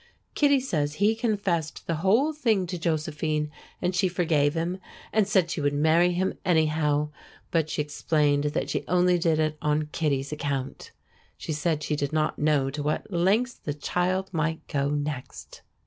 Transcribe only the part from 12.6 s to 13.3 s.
to what